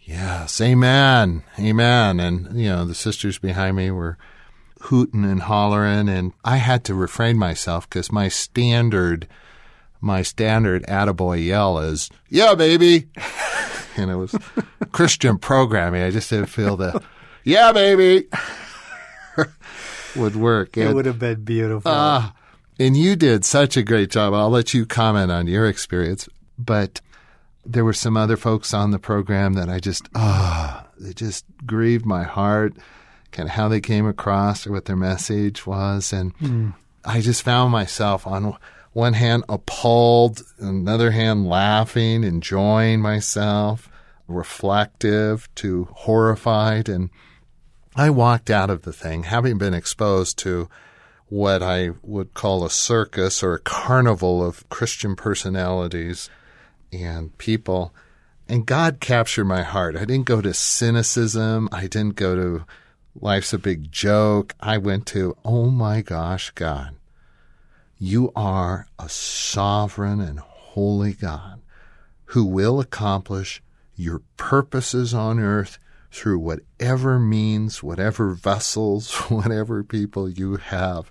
"Yes, 0.00 0.60
amen, 0.60 1.42
amen," 1.58 2.20
and 2.20 2.58
you 2.58 2.68
know 2.68 2.84
the 2.84 2.94
sisters 2.94 3.38
behind 3.38 3.76
me 3.76 3.90
were 3.90 4.16
hooting 4.82 5.24
and 5.24 5.42
hollering, 5.42 6.08
and 6.08 6.32
I 6.44 6.56
had 6.56 6.84
to 6.84 6.94
refrain 6.94 7.36
myself 7.36 7.88
because 7.88 8.12
my 8.12 8.28
standard 8.28 9.28
my 10.00 10.22
standard 10.22 10.84
attaboy 10.86 11.44
yell 11.44 11.78
is, 11.78 12.10
yeah, 12.28 12.54
baby. 12.54 13.08
and 13.96 14.10
it 14.10 14.16
was 14.16 14.34
Christian 14.92 15.38
programming. 15.38 16.02
I 16.02 16.10
just 16.10 16.30
didn't 16.30 16.46
feel 16.46 16.76
the, 16.76 17.02
yeah, 17.44 17.72
baby, 17.72 18.28
would 20.16 20.36
work. 20.36 20.76
It 20.76 20.94
would 20.94 21.06
have 21.06 21.18
been 21.18 21.44
beautiful. 21.44 21.90
Uh, 21.90 22.30
and 22.78 22.96
you 22.96 23.16
did 23.16 23.44
such 23.44 23.76
a 23.76 23.82
great 23.82 24.10
job. 24.10 24.34
I'll 24.34 24.50
let 24.50 24.72
you 24.72 24.86
comment 24.86 25.30
on 25.30 25.46
your 25.46 25.66
experience. 25.66 26.28
But 26.58 27.00
there 27.64 27.84
were 27.84 27.92
some 27.92 28.16
other 28.16 28.36
folks 28.36 28.72
on 28.72 28.90
the 28.90 28.98
program 28.98 29.54
that 29.54 29.68
I 29.68 29.78
just, 29.78 30.08
ah, 30.14 30.84
oh, 30.84 30.90
they 30.98 31.12
just 31.12 31.44
grieved 31.66 32.06
my 32.06 32.24
heart, 32.24 32.74
kind 33.32 33.48
of 33.48 33.54
how 33.54 33.68
they 33.68 33.80
came 33.80 34.06
across 34.06 34.66
or 34.66 34.72
what 34.72 34.86
their 34.86 34.96
message 34.96 35.66
was. 35.66 36.12
And 36.12 36.36
mm. 36.38 36.74
I 37.04 37.20
just 37.20 37.42
found 37.42 37.72
myself 37.72 38.26
on 38.26 38.56
one 38.92 39.12
hand 39.14 39.44
appalled, 39.48 40.42
another 40.58 41.10
hand 41.10 41.46
laughing, 41.46 42.24
enjoying 42.24 43.00
myself, 43.00 43.88
reflective 44.26 45.48
to 45.56 45.88
horrified. 45.92 46.88
And 46.88 47.10
I 47.98 48.10
walked 48.10 48.48
out 48.48 48.70
of 48.70 48.82
the 48.82 48.92
thing 48.92 49.24
having 49.24 49.58
been 49.58 49.74
exposed 49.74 50.38
to 50.38 50.68
what 51.28 51.64
I 51.64 51.90
would 52.04 52.32
call 52.32 52.64
a 52.64 52.70
circus 52.70 53.42
or 53.42 53.54
a 53.54 53.58
carnival 53.58 54.40
of 54.40 54.68
Christian 54.68 55.16
personalities 55.16 56.30
and 56.92 57.36
people. 57.38 57.92
And 58.48 58.64
God 58.64 59.00
captured 59.00 59.46
my 59.46 59.64
heart. 59.64 59.96
I 59.96 60.04
didn't 60.04 60.26
go 60.26 60.40
to 60.40 60.54
cynicism. 60.54 61.68
I 61.72 61.88
didn't 61.88 62.14
go 62.14 62.36
to 62.36 62.64
life's 63.20 63.52
a 63.52 63.58
big 63.58 63.90
joke. 63.90 64.54
I 64.60 64.78
went 64.78 65.04
to, 65.08 65.36
oh 65.44 65.68
my 65.68 66.00
gosh, 66.00 66.52
God, 66.52 66.94
you 67.98 68.30
are 68.36 68.86
a 69.00 69.08
sovereign 69.08 70.20
and 70.20 70.38
holy 70.38 71.14
God 71.14 71.62
who 72.26 72.44
will 72.44 72.78
accomplish 72.78 73.60
your 73.96 74.22
purposes 74.36 75.12
on 75.12 75.40
earth 75.40 75.80
through 76.10 76.38
whatever 76.38 77.18
means, 77.18 77.82
whatever 77.82 78.32
vessels, 78.34 79.14
whatever 79.28 79.82
people 79.82 80.28
you 80.28 80.56
have. 80.56 81.10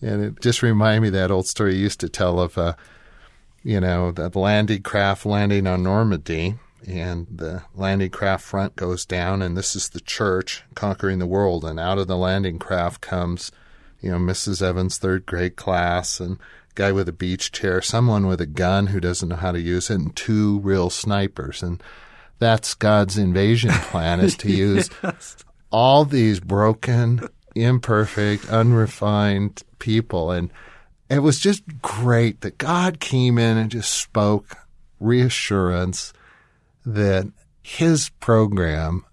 And 0.00 0.22
it 0.22 0.40
just 0.40 0.62
reminded 0.62 1.02
me 1.02 1.10
that 1.10 1.30
old 1.30 1.46
story 1.46 1.76
used 1.76 2.00
to 2.00 2.08
tell 2.08 2.40
of, 2.40 2.58
uh, 2.58 2.74
you 3.62 3.80
know, 3.80 4.12
the 4.12 4.28
landing 4.38 4.82
craft 4.82 5.24
landing 5.24 5.66
on 5.66 5.82
Normandy, 5.82 6.56
and 6.86 7.26
the 7.30 7.62
landing 7.74 8.10
craft 8.10 8.44
front 8.44 8.76
goes 8.76 9.06
down, 9.06 9.40
and 9.40 9.56
this 9.56 9.74
is 9.74 9.88
the 9.88 10.00
church 10.00 10.64
conquering 10.74 11.18
the 11.18 11.26
world, 11.26 11.64
and 11.64 11.80
out 11.80 11.98
of 11.98 12.08
the 12.08 12.16
landing 12.16 12.58
craft 12.58 13.00
comes 13.00 13.50
you 14.04 14.10
know, 14.10 14.18
Mrs. 14.18 14.60
Evans' 14.60 14.98
third 14.98 15.24
grade 15.24 15.56
class 15.56 16.20
and 16.20 16.36
guy 16.74 16.92
with 16.92 17.08
a 17.08 17.12
beach 17.12 17.50
chair, 17.52 17.80
someone 17.80 18.26
with 18.26 18.38
a 18.38 18.46
gun 18.46 18.88
who 18.88 19.00
doesn't 19.00 19.30
know 19.30 19.36
how 19.36 19.50
to 19.50 19.60
use 19.60 19.88
it, 19.88 19.94
and 19.94 20.14
two 20.14 20.60
real 20.60 20.90
snipers. 20.90 21.62
And 21.62 21.82
that's 22.38 22.74
God's 22.74 23.18
invasion 23.18 23.70
plan 23.70 24.20
is 24.20 24.36
to 24.38 24.50
use 24.52 24.90
yes. 25.02 25.36
all 25.70 26.04
these 26.04 26.40
broken, 26.40 27.28
imperfect, 27.54 28.48
unrefined 28.48 29.62
people. 29.78 30.30
And 30.30 30.50
it 31.08 31.20
was 31.20 31.38
just 31.38 31.62
great 31.82 32.40
that 32.40 32.58
God 32.58 33.00
came 33.00 33.38
in 33.38 33.56
and 33.56 33.70
just 33.70 33.92
spoke 33.92 34.56
reassurance 35.00 36.12
that 36.84 37.30
his 37.62 38.10
program 38.20 39.04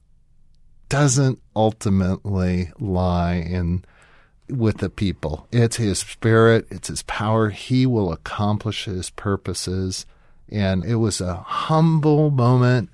doesn't 0.89 1.41
ultimately 1.55 2.71
lie 2.79 3.35
in 3.35 3.85
with 4.49 4.79
the 4.79 4.89
people. 4.89 5.47
It's 5.51 5.77
his 5.77 5.99
spirit, 5.99 6.67
it's 6.69 6.89
his 6.89 7.03
power. 7.03 7.49
He 7.49 7.85
will 7.85 8.11
accomplish 8.11 8.85
his 8.85 9.09
purposes. 9.09 10.05
And 10.49 10.83
it 10.83 10.95
was 10.95 11.21
a 11.21 11.35
humble 11.35 12.29
moment. 12.29 12.89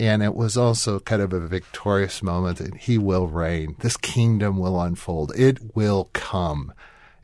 And 0.00 0.22
it 0.22 0.34
was 0.34 0.56
also 0.56 1.00
kind 1.00 1.20
of 1.22 1.32
a 1.32 1.40
victorious 1.40 2.22
moment 2.22 2.58
that 2.58 2.76
he 2.76 2.98
will 2.98 3.26
reign. 3.26 3.74
This 3.80 3.96
kingdom 3.96 4.58
will 4.58 4.80
unfold. 4.80 5.32
It 5.36 5.74
will 5.74 6.10
come. 6.12 6.72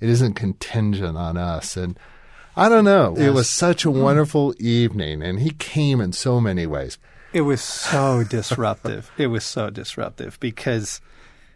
It 0.01 0.09
isn't 0.09 0.35
contingent 0.35 1.17
on 1.17 1.37
us. 1.37 1.77
And 1.77 1.99
I 2.57 2.69
don't 2.69 2.85
know. 2.85 3.15
Yes. 3.17 3.27
It 3.29 3.31
was 3.33 3.49
such 3.49 3.85
a 3.85 3.91
wonderful 3.91 4.55
evening. 4.59 5.23
And 5.23 5.41
he 5.41 5.51
came 5.51 6.01
in 6.01 6.13
so 6.13 6.41
many 6.41 6.67
ways. 6.67 6.99
It 7.33 7.43
was 7.43 7.61
so 7.61 8.25
disruptive. 8.29 9.11
it 9.19 9.29
was 9.29 9.45
so 9.45 9.71
disruptive 9.71 10.39
because 10.41 11.01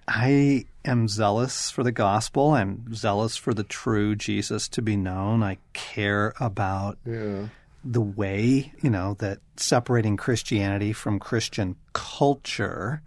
I 0.06 0.64
am 0.84 1.06
zealous 1.06 1.70
for 1.70 1.82
the 1.82 1.92
gospel. 1.92 2.52
I'm 2.52 2.94
zealous 2.94 3.36
for 3.36 3.52
the 3.52 3.62
true 3.62 4.16
Jesus 4.16 4.68
to 4.68 4.82
be 4.82 4.96
known. 4.96 5.42
I 5.42 5.58
care 5.74 6.32
about 6.40 6.98
yeah. 7.04 7.48
The 7.84 8.00
way, 8.00 8.72
you 8.82 8.90
know, 8.90 9.14
that 9.20 9.38
separating 9.56 10.16
Christianity 10.16 10.92
from 10.92 11.18
Christian 11.18 11.76
culture. 11.92 13.02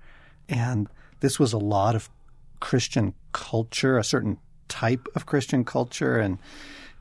And 0.49 0.87
this 1.19 1.39
was 1.39 1.53
a 1.53 1.57
lot 1.57 1.95
of 1.95 2.09
Christian 2.59 3.13
culture, 3.31 3.97
a 3.97 4.03
certain 4.03 4.37
type 4.67 5.07
of 5.15 5.25
Christian 5.25 5.65
culture. 5.65 6.17
And 6.17 6.37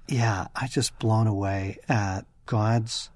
yeah, 0.09 0.49
I 0.55 0.67
just 0.67 0.99
blown 0.99 1.27
away 1.27 1.79
at 1.89 2.27
God's 2.47 3.11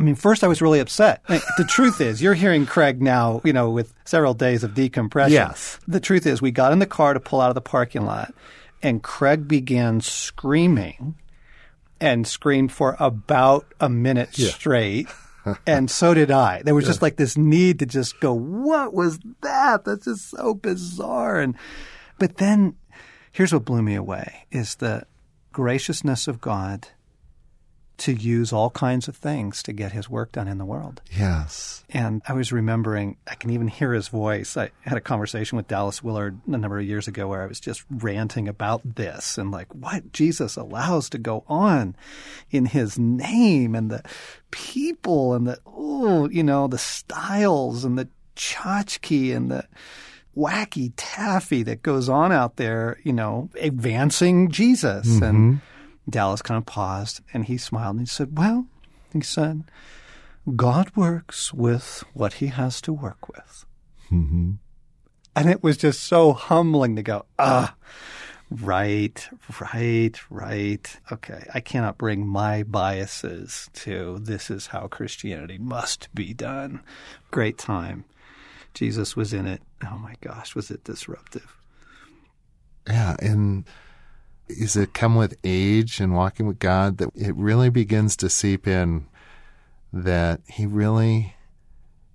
I 0.00 0.02
mean, 0.02 0.14
first 0.14 0.42
I 0.42 0.48
was 0.48 0.62
really 0.62 0.80
upset. 0.80 1.20
I 1.28 1.34
mean, 1.34 1.42
the 1.58 1.64
truth 1.64 2.00
is, 2.00 2.22
you're 2.22 2.32
hearing 2.32 2.64
Craig 2.64 3.02
now, 3.02 3.42
you 3.44 3.52
know, 3.52 3.68
with 3.68 3.92
several 4.06 4.32
days 4.32 4.64
of 4.64 4.72
decompression. 4.72 5.34
Yes. 5.34 5.78
The 5.86 6.00
truth 6.00 6.26
is, 6.26 6.40
we 6.40 6.50
got 6.50 6.72
in 6.72 6.78
the 6.78 6.86
car 6.86 7.12
to 7.12 7.20
pull 7.20 7.38
out 7.38 7.50
of 7.50 7.54
the 7.54 7.60
parking 7.60 8.06
lot, 8.06 8.32
and 8.82 9.02
Craig 9.02 9.46
began 9.46 10.00
screaming 10.00 11.16
and 12.00 12.26
screamed 12.26 12.72
for 12.72 12.96
about 12.98 13.66
a 13.80 13.88
minute 13.88 14.38
yeah. 14.38 14.50
straight. 14.50 15.08
and 15.66 15.90
so 15.90 16.14
did 16.14 16.30
I. 16.30 16.62
There 16.62 16.74
was 16.74 16.86
just 16.86 17.02
like 17.02 17.16
this 17.16 17.36
need 17.36 17.78
to 17.80 17.86
just 17.86 18.20
go, 18.20 18.32
what 18.34 18.92
was 18.92 19.18
that? 19.42 19.84
That's 19.84 20.04
just 20.04 20.30
so 20.30 20.54
bizarre. 20.54 21.40
And, 21.40 21.56
but 22.18 22.36
then 22.36 22.76
here's 23.32 23.52
what 23.52 23.64
blew 23.64 23.82
me 23.82 23.94
away 23.94 24.46
is 24.50 24.76
the 24.76 25.04
graciousness 25.52 26.28
of 26.28 26.40
God– 26.40 26.88
to 28.00 28.14
use 28.14 28.52
all 28.52 28.70
kinds 28.70 29.08
of 29.08 29.16
things 29.16 29.62
to 29.62 29.72
get 29.72 29.92
his 29.92 30.08
work 30.08 30.32
done 30.32 30.48
in 30.48 30.56
the 30.56 30.64
world. 30.64 31.02
Yes. 31.16 31.84
And 31.90 32.22
I 32.26 32.32
was 32.32 32.50
remembering, 32.50 33.18
I 33.26 33.34
can 33.34 33.50
even 33.50 33.68
hear 33.68 33.92
his 33.92 34.08
voice. 34.08 34.56
I 34.56 34.70
had 34.80 34.96
a 34.96 35.02
conversation 35.02 35.56
with 35.56 35.68
Dallas 35.68 36.02
Willard 36.02 36.40
a 36.46 36.56
number 36.56 36.78
of 36.78 36.86
years 36.86 37.06
ago 37.06 37.28
where 37.28 37.42
I 37.42 37.46
was 37.46 37.60
just 37.60 37.84
ranting 37.90 38.48
about 38.48 38.80
this 38.96 39.36
and 39.36 39.50
like 39.50 39.74
what 39.74 40.12
Jesus 40.12 40.56
allows 40.56 41.10
to 41.10 41.18
go 41.18 41.44
on 41.46 41.94
in 42.50 42.64
his 42.64 42.98
name 42.98 43.74
and 43.74 43.90
the 43.90 44.02
people 44.50 45.34
and 45.34 45.46
the, 45.46 45.58
oh, 45.66 46.26
you 46.30 46.42
know, 46.42 46.68
the 46.68 46.78
styles 46.78 47.84
and 47.84 47.98
the 47.98 48.08
tchotchke 48.34 49.36
and 49.36 49.50
the, 49.50 49.66
wacky 50.36 50.92
taffy 50.96 51.64
that 51.64 51.82
goes 51.82 52.08
on 52.08 52.32
out 52.32 52.54
there, 52.56 52.98
you 53.02 53.12
know, 53.12 53.50
advancing 53.60 54.48
Jesus. 54.48 55.06
Mm-hmm. 55.06 55.24
And 55.24 55.60
Dallas 56.10 56.42
kind 56.42 56.58
of 56.58 56.66
paused 56.66 57.20
and 57.32 57.44
he 57.44 57.56
smiled 57.56 57.96
and 57.96 58.00
he 58.00 58.06
said, 58.06 58.36
Well, 58.36 58.66
he 59.12 59.20
said, 59.20 59.64
God 60.56 60.94
works 60.96 61.52
with 61.52 62.04
what 62.14 62.34
he 62.34 62.46
has 62.48 62.80
to 62.82 62.92
work 62.92 63.28
with. 63.28 63.64
Mm-hmm. 64.10 64.52
And 65.36 65.50
it 65.50 65.62
was 65.62 65.76
just 65.76 66.02
so 66.02 66.32
humbling 66.32 66.96
to 66.96 67.02
go, 67.02 67.24
ah, 67.38 67.74
right, 68.50 69.28
right, 69.60 70.18
right. 70.30 71.00
Okay, 71.12 71.46
I 71.54 71.60
cannot 71.60 71.98
bring 71.98 72.26
my 72.26 72.64
biases 72.64 73.70
to 73.74 74.18
this 74.20 74.50
is 74.50 74.68
how 74.68 74.88
Christianity 74.88 75.58
must 75.58 76.12
be 76.14 76.34
done. 76.34 76.80
Great 77.30 77.58
time. 77.58 78.04
Jesus 78.74 79.16
was 79.16 79.32
in 79.32 79.46
it. 79.46 79.62
Oh 79.84 79.98
my 79.98 80.14
gosh, 80.20 80.54
was 80.54 80.70
it 80.70 80.84
disruptive? 80.84 81.56
Yeah, 82.86 83.16
and 83.20 83.64
is 84.58 84.76
it 84.76 84.94
come 84.94 85.14
with 85.14 85.38
age 85.44 86.00
and 86.00 86.14
walking 86.14 86.46
with 86.46 86.58
God 86.58 86.98
that 86.98 87.10
it 87.14 87.34
really 87.34 87.70
begins 87.70 88.16
to 88.18 88.28
seep 88.28 88.66
in 88.66 89.06
that 89.92 90.40
He 90.48 90.66
really 90.66 91.34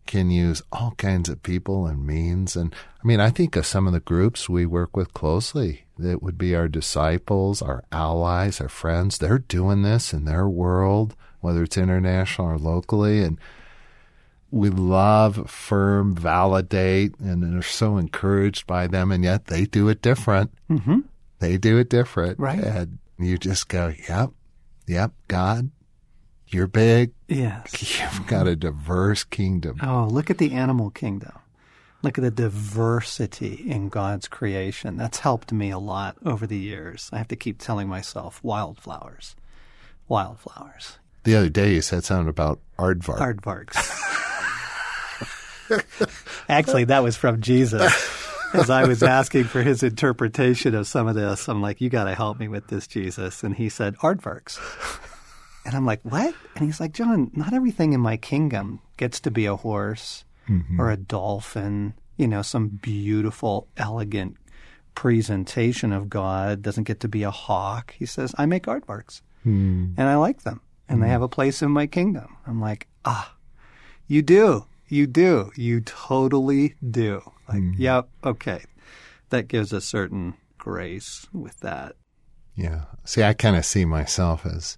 can 0.05 0.29
use 0.29 0.61
all 0.71 0.93
kinds 0.97 1.29
of 1.29 1.43
people 1.43 1.87
and 1.87 2.05
means. 2.05 2.55
And 2.55 2.73
I 3.03 3.07
mean, 3.07 3.19
I 3.19 3.29
think 3.29 3.55
of 3.55 3.65
some 3.65 3.87
of 3.87 3.93
the 3.93 3.99
groups 3.99 4.47
we 4.47 4.65
work 4.65 4.95
with 4.95 5.13
closely 5.13 5.85
that 5.97 6.21
would 6.21 6.37
be 6.37 6.55
our 6.55 6.67
disciples, 6.67 7.61
our 7.61 7.83
allies, 7.91 8.61
our 8.61 8.69
friends. 8.69 9.17
They're 9.17 9.39
doing 9.39 9.81
this 9.81 10.13
in 10.13 10.25
their 10.25 10.47
world, 10.47 11.15
whether 11.41 11.63
it's 11.63 11.77
international 11.77 12.49
or 12.49 12.57
locally. 12.57 13.23
And 13.23 13.39
we 14.51 14.69
love, 14.69 15.37
affirm, 15.37 16.15
validate, 16.15 17.17
and 17.19 17.57
are 17.57 17.63
so 17.63 17.97
encouraged 17.97 18.67
by 18.67 18.87
them. 18.87 19.11
And 19.11 19.23
yet 19.23 19.45
they 19.45 19.65
do 19.65 19.89
it 19.89 20.01
different. 20.01 20.51
Mm-hmm. 20.69 20.99
They 21.45 21.57
do 21.57 21.77
it 21.77 21.89
different. 21.89 22.39
Right. 22.39 22.57
And 22.57 22.97
you 23.19 23.37
just 23.37 23.67
go, 23.67 23.93
yep, 24.09 24.31
yep, 24.87 25.11
God, 25.27 25.69
you're 26.47 26.65
big. 26.65 27.11
Yes. 27.27 27.99
You've 28.01 28.25
got 28.25 28.47
a 28.47 28.55
diverse 28.55 29.23
kingdom. 29.23 29.77
Oh, 29.83 30.07
look 30.09 30.31
at 30.31 30.39
the 30.39 30.53
animal 30.53 30.89
kingdom. 30.89 31.33
Look 32.01 32.17
at 32.17 32.23
the 32.23 32.31
diversity 32.31 33.63
in 33.67 33.89
God's 33.89 34.27
creation. 34.27 34.97
That's 34.97 35.19
helped 35.19 35.51
me 35.51 35.69
a 35.69 35.77
lot 35.77 36.17
over 36.25 36.47
the 36.47 36.57
years. 36.57 37.11
I 37.13 37.19
have 37.19 37.27
to 37.27 37.35
keep 37.35 37.59
telling 37.59 37.87
myself 37.87 38.43
wildflowers. 38.43 39.35
Wildflowers. 40.07 40.97
The 41.25 41.35
other 41.35 41.49
day 41.49 41.75
you 41.75 41.81
said 41.81 42.03
something 42.03 42.27
about 42.27 42.59
aardvark. 42.79 43.19
Aardvarks. 43.19 43.91
Actually, 46.49 46.85
that 46.85 47.03
was 47.03 47.15
from 47.15 47.41
Jesus. 47.41 48.11
As 48.55 48.69
I 48.69 48.85
was 48.85 49.03
asking 49.03 49.45
for 49.45 49.61
his 49.61 49.83
interpretation 49.83 50.73
of 50.75 50.87
some 50.87 51.07
of 51.07 51.15
this, 51.15 51.47
I'm 51.47 51.61
like, 51.61 51.81
you 51.81 51.89
got 51.89 52.05
to 52.05 52.15
help 52.15 52.39
me 52.39 52.47
with 52.47 52.67
this, 52.67 52.87
Jesus. 52.87 53.43
And 53.43 53.55
he 53.55 53.69
said, 53.69 53.95
aardvarks. 53.97 54.59
And 55.65 55.75
I'm 55.75 55.85
like, 55.85 56.01
what? 56.03 56.33
And 56.55 56.65
he's 56.65 56.79
like, 56.79 56.93
John, 56.93 57.31
not 57.33 57.53
everything 57.53 57.93
in 57.93 57.99
my 57.99 58.17
kingdom 58.17 58.79
gets 58.97 59.19
to 59.21 59.31
be 59.31 59.45
a 59.45 59.55
horse 59.55 60.23
Mm-hmm. 60.47 60.79
or 60.79 60.91
a 60.91 60.97
dolphin, 60.97 61.95
you 62.17 62.27
know, 62.27 62.43
some 62.43 62.67
beautiful, 62.67 63.67
elegant 63.77 64.37
presentation 64.93 65.91
of 65.91 66.09
God 66.09 66.61
doesn't 66.61 66.83
get 66.85 66.99
to 66.99 67.07
be 67.07 67.23
a 67.23 67.31
hawk. 67.31 67.95
He 67.97 68.05
says, 68.05 68.33
I 68.37 68.45
make 68.45 68.65
aardvarks 68.67 69.21
Hmm. 69.43 69.93
and 69.97 70.07
I 70.07 70.15
like 70.17 70.43
them 70.43 70.61
and 70.89 71.01
they 71.01 71.07
have 71.09 71.21
a 71.23 71.27
place 71.27 71.61
in 71.63 71.71
my 71.71 71.87
kingdom. 71.87 72.37
I'm 72.47 72.61
like, 72.61 72.87
ah, 73.05 73.33
you 74.07 74.21
do. 74.21 74.65
You 74.87 75.07
do. 75.07 75.51
You 75.55 75.81
totally 75.81 76.75
do. 76.91 77.21
Like, 77.47 77.61
mm. 77.61 77.75
yep, 77.77 78.09
okay. 78.23 78.63
That 79.29 79.47
gives 79.47 79.73
a 79.73 79.81
certain 79.81 80.35
grace 80.57 81.27
with 81.33 81.59
that. 81.59 81.95
Yeah. 82.55 82.85
See, 83.03 83.23
I 83.23 83.33
kind 83.33 83.55
of 83.55 83.65
see 83.65 83.85
myself 83.85 84.45
as 84.45 84.77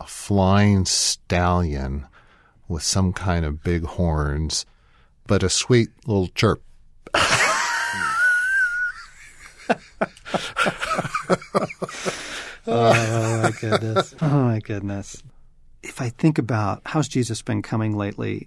a 0.00 0.06
flying 0.06 0.84
stallion 0.84 2.06
with 2.68 2.82
some 2.82 3.12
kind 3.12 3.44
of 3.44 3.62
big 3.62 3.84
horns, 3.84 4.66
but 5.26 5.42
a 5.42 5.48
sweet 5.48 5.90
little 6.06 6.28
chirp. 6.28 6.62
Oh 12.66 13.42
my 13.42 13.50
goodness. 13.60 14.14
Oh 14.20 14.44
my 14.44 14.60
goodness. 14.60 15.22
If 15.82 16.00
I 16.00 16.10
think 16.10 16.38
about 16.38 16.82
how's 16.86 17.08
Jesus 17.08 17.42
been 17.42 17.62
coming 17.62 17.96
lately, 17.96 18.46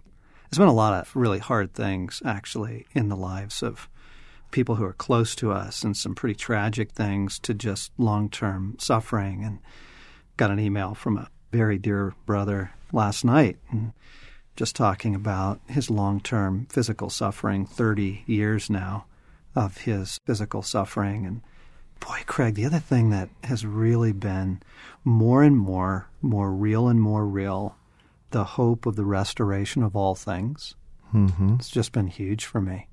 there's 0.56 0.64
been 0.68 0.70
a 0.70 0.74
lot 0.74 0.94
of 0.94 1.14
really 1.18 1.40
hard 1.40 1.74
things 1.74 2.22
actually 2.24 2.86
in 2.94 3.10
the 3.10 3.18
lives 3.18 3.62
of 3.62 3.90
people 4.52 4.76
who 4.76 4.86
are 4.86 4.94
close 4.94 5.36
to 5.36 5.52
us 5.52 5.84
and 5.84 5.98
some 5.98 6.16
pretty 6.16 6.34
tragic 6.34 6.94
things 6.94 7.40
to 7.40 7.54
just 7.54 7.92
long 7.98 8.30
term 8.30 8.78
suffering. 8.80 9.44
And 9.44 9.60
got 10.38 10.52
an 10.52 10.60
email 10.62 10.94
from 10.94 11.18
a 11.18 11.30
very 11.52 11.78
dear 11.78 12.14
brother 12.26 12.72
last 12.94 13.26
night 13.26 13.58
and 13.70 13.92
just 14.56 14.78
talking 14.78 15.14
about 15.14 15.60
his 15.68 15.90
long 15.90 16.22
term 16.22 16.68
physical 16.70 17.10
suffering, 17.10 17.66
30 17.66 18.24
years 18.26 18.70
now 18.70 19.08
of 19.56 19.80
his 19.80 20.22
physical 20.26 20.62
suffering. 20.62 21.26
And 21.26 21.42
boy, 22.00 22.22
Craig, 22.26 22.56
the 22.56 22.66
other 22.66 22.80
thing 22.80 23.10
that 23.10 23.28
has 23.44 23.66
really 23.66 24.14
been 24.14 24.64
more 25.04 25.44
and 25.44 25.58
more, 25.58 26.08
more 26.22 26.54
real 26.54 26.88
and 26.88 27.02
more 27.02 27.26
real, 27.26 27.76
the 28.36 28.44
hope 28.44 28.86
of 28.86 28.98
the 28.98 29.06
restoration 29.06 29.82
of 29.82 29.96
all 29.96 30.14
things. 30.14 30.76
Mm-hmm. 31.14 31.56
It's 31.58 31.70
just 31.70 31.94
been 31.94 32.08
huge 32.08 32.44
for 32.44 32.60
me. 32.60 32.90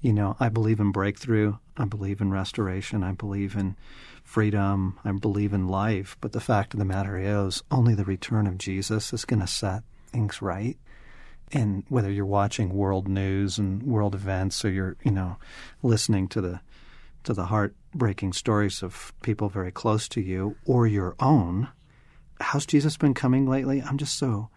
You 0.00 0.12
know, 0.12 0.36
I 0.40 0.48
believe 0.48 0.80
in 0.80 0.90
breakthrough. 0.90 1.54
I 1.76 1.84
believe 1.84 2.20
in 2.20 2.32
restoration. 2.32 3.04
I 3.04 3.12
believe 3.12 3.54
in 3.54 3.76
freedom. 4.24 4.98
I 5.04 5.12
believe 5.12 5.52
in 5.52 5.68
life. 5.68 6.16
But 6.20 6.32
the 6.32 6.40
fact 6.40 6.74
of 6.74 6.80
the 6.80 6.84
matter 6.84 7.16
is, 7.16 7.62
only 7.70 7.94
the 7.94 8.04
return 8.04 8.48
of 8.48 8.58
Jesus 8.58 9.12
is 9.12 9.24
going 9.24 9.38
to 9.38 9.46
set 9.46 9.84
things 10.08 10.42
right. 10.42 10.76
And 11.52 11.84
whether 11.88 12.10
you're 12.10 12.26
watching 12.26 12.74
world 12.74 13.06
news 13.06 13.58
and 13.58 13.84
world 13.84 14.16
events, 14.16 14.64
or 14.64 14.70
you're, 14.70 14.96
you 15.04 15.12
know, 15.12 15.36
listening 15.84 16.26
to 16.30 16.40
the 16.40 16.60
to 17.22 17.34
the 17.34 17.44
heartbreaking 17.44 18.32
stories 18.32 18.82
of 18.82 19.12
people 19.22 19.48
very 19.48 19.70
close 19.70 20.08
to 20.08 20.20
you 20.20 20.56
or 20.66 20.88
your 20.88 21.14
own, 21.20 21.68
how's 22.40 22.66
Jesus 22.66 22.96
been 22.96 23.14
coming 23.14 23.46
lately? 23.46 23.80
I'm 23.80 23.96
just 23.96 24.18
so 24.18 24.50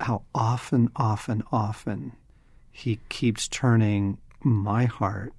how 0.00 0.22
often, 0.34 0.90
often, 0.96 1.42
often 1.50 2.12
he 2.70 3.00
keeps 3.08 3.48
turning 3.48 4.18
my 4.42 4.84
heart 4.84 5.32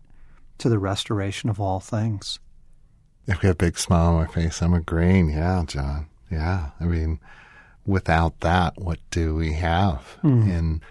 to 0.57 0.69
the 0.69 0.79
restoration 0.79 1.49
of 1.49 1.59
all 1.59 1.79
things. 1.79 2.39
I've 3.29 3.39
got 3.41 3.51
a 3.51 3.55
big 3.55 3.77
smile 3.77 4.15
on 4.15 4.25
my 4.25 4.27
face. 4.27 4.61
I'm 4.61 4.73
agreeing. 4.73 5.29
Yeah, 5.29 5.63
John. 5.67 6.07
Yeah. 6.31 6.71
I 6.79 6.85
mean, 6.85 7.19
without 7.85 8.39
that, 8.39 8.79
what 8.79 8.99
do 9.11 9.35
we 9.35 9.53
have? 9.53 10.17
Hmm. 10.21 10.49
And 10.49 10.81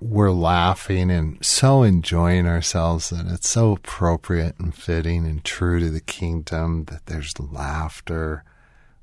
we're 0.00 0.32
laughing 0.32 1.10
and 1.10 1.44
so 1.44 1.82
enjoying 1.84 2.46
ourselves 2.46 3.10
that 3.10 3.26
it's 3.26 3.48
so 3.48 3.72
appropriate 3.72 4.58
and 4.58 4.74
fitting 4.74 5.24
and 5.26 5.44
true 5.44 5.78
to 5.78 5.90
the 5.90 6.00
kingdom 6.00 6.84
that 6.84 7.06
there's 7.06 7.38
laughter, 7.38 8.42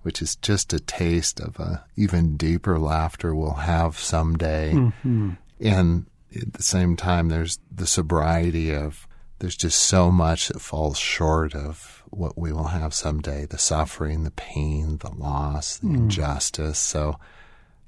which 0.02 0.22
is 0.22 0.36
just 0.38 0.74
a 0.74 0.80
taste 0.80 1.40
of 1.40 1.60
a 1.60 1.84
even 1.96 2.38
deeper 2.38 2.80
laughter 2.80 3.36
we'll 3.36 3.54
have 3.54 3.98
someday. 3.98 4.72
Mm-hmm. 4.74 5.32
And 5.60 6.06
at 6.36 6.54
the 6.54 6.64
same 6.64 6.96
time, 6.96 7.30
there's 7.30 7.60
the 7.74 7.88
sobriety 7.88 8.74
of 8.74 9.08
there's 9.40 9.56
just 9.56 9.80
so 9.80 10.12
much 10.12 10.50
that 10.50 10.60
falls 10.60 10.98
short 10.98 11.56
of 11.56 12.04
what 12.10 12.38
we 12.38 12.52
will 12.52 12.66
have 12.66 12.94
someday 12.94 13.46
the 13.46 13.58
suffering, 13.58 14.24
the 14.24 14.32
pain, 14.32 14.98
the 14.98 15.12
loss, 15.12 15.78
the 15.78 15.88
hmm. 15.88 15.96
injustice. 15.96 16.80
So, 16.80 17.20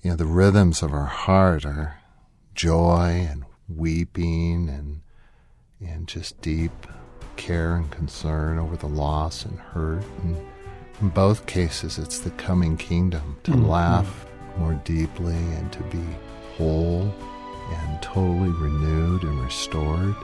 you 0.01 0.11
know, 0.11 0.15
the 0.15 0.25
rhythms 0.25 0.81
of 0.81 0.93
our 0.93 1.05
heart 1.05 1.65
are 1.65 1.99
joy 2.55 3.27
and 3.29 3.45
weeping 3.67 4.69
and 4.69 5.01
and 5.79 6.07
just 6.07 6.39
deep 6.41 6.87
care 7.37 7.75
and 7.75 7.89
concern 7.89 8.59
over 8.59 8.77
the 8.77 8.87
loss 8.87 9.45
and 9.45 9.59
hurt. 9.59 10.03
And 10.23 10.37
in 11.01 11.09
both 11.09 11.45
cases, 11.47 11.97
it's 11.97 12.19
the 12.19 12.29
coming 12.31 12.77
kingdom 12.77 13.37
to 13.43 13.51
mm-hmm. 13.51 13.65
laugh 13.65 14.25
more 14.57 14.73
deeply 14.83 15.35
and 15.35 15.71
to 15.73 15.81
be 15.83 16.03
whole 16.57 17.13
and 17.71 18.01
totally 18.01 18.49
renewed 18.49 19.23
and 19.23 19.41
restored. 19.41 20.15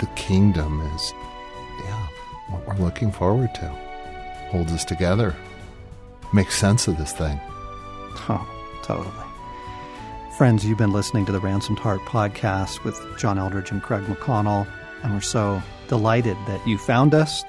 The 0.00 0.06
kingdom 0.16 0.80
is, 0.94 1.12
yeah, 1.84 2.06
what 2.48 2.66
we're 2.66 2.84
looking 2.84 3.12
forward 3.12 3.54
to. 3.56 3.68
Holds 4.50 4.72
us 4.72 4.84
together. 4.84 5.36
Makes 6.32 6.56
sense 6.56 6.88
of 6.88 6.98
this 6.98 7.12
thing. 7.12 7.40
Oh, 8.28 8.46
totally. 8.82 9.08
Friends, 10.36 10.64
you've 10.64 10.78
been 10.78 10.92
listening 10.92 11.26
to 11.26 11.32
the 11.32 11.40
Ransomed 11.40 11.78
Heart 11.78 12.00
podcast 12.00 12.84
with 12.84 13.00
John 13.18 13.36
Eldredge 13.36 13.70
and 13.70 13.82
Craig 13.82 14.02
McConnell, 14.04 14.66
and 15.02 15.12
we're 15.12 15.20
so 15.20 15.62
delighted 15.88 16.36
that 16.46 16.66
you 16.66 16.78
found 16.78 17.14
us. 17.14 17.44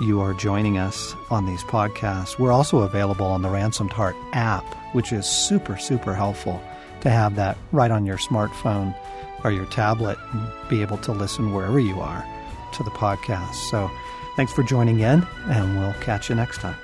You 0.00 0.20
are 0.20 0.34
joining 0.34 0.78
us 0.78 1.14
on 1.30 1.46
these 1.46 1.62
podcasts. 1.62 2.38
We're 2.38 2.52
also 2.52 2.78
available 2.78 3.26
on 3.26 3.42
the 3.42 3.50
Ransomed 3.50 3.92
Heart 3.92 4.16
app, 4.32 4.64
which 4.94 5.12
is 5.12 5.26
super, 5.26 5.76
super 5.76 6.14
helpful 6.14 6.62
to 7.02 7.10
have 7.10 7.36
that 7.36 7.56
right 7.70 7.90
on 7.90 8.06
your 8.06 8.18
smartphone 8.18 8.96
or 9.44 9.52
your 9.52 9.66
tablet 9.66 10.18
and 10.32 10.48
be 10.68 10.82
able 10.82 10.98
to 10.98 11.12
listen 11.12 11.52
wherever 11.52 11.78
you 11.78 12.00
are 12.00 12.24
to 12.72 12.82
the 12.82 12.90
podcast. 12.90 13.54
So 13.70 13.90
thanks 14.36 14.52
for 14.52 14.62
joining 14.62 15.00
in, 15.00 15.26
and 15.46 15.78
we'll 15.78 15.94
catch 15.94 16.28
you 16.28 16.34
next 16.34 16.58
time. 16.58 16.76